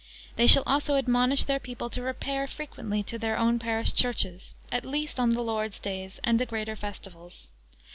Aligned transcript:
They 0.35 0.47
shall 0.47 0.63
also 0.65 0.95
admonish 0.95 1.43
their 1.43 1.59
people 1.59 1.87
to 1.91 2.01
repair 2.01 2.47
frequently 2.47 3.03
to 3.03 3.19
their 3.19 3.37
own 3.37 3.59
parish 3.59 3.93
churches, 3.93 4.55
at 4.71 4.83
least 4.83 5.19
on 5.19 5.35
the 5.35 5.43
Lord's 5.43 5.79
days 5.79 6.19
and 6.23 6.39
the 6.39 6.45
greater 6.47 6.75
festivals. 6.75 7.51